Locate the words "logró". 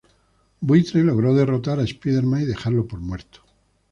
1.03-1.35